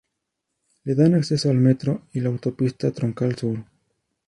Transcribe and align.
Le 0.83 0.95
dan 0.95 1.13
acceso 1.13 1.51
el 1.51 1.59
metro 1.59 2.07
y 2.11 2.21
la 2.21 2.29
autopista 2.29 2.89
Troncal 2.89 3.35
Sur. 3.37 3.63